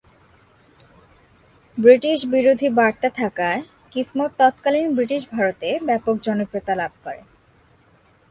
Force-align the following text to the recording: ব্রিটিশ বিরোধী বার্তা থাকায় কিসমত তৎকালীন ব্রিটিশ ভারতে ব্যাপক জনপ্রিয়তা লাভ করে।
ব্রিটিশ 1.77 2.19
বিরোধী 2.25 2.69
বার্তা 2.79 3.09
থাকায় 3.19 3.61
কিসমত 3.91 4.31
তৎকালীন 4.39 4.87
ব্রিটিশ 4.95 5.21
ভারতে 5.33 5.69
ব্যাপক 5.87 6.15
জনপ্রিয়তা 6.25 6.73
লাভ 6.75 6.93
করে। 7.03 7.21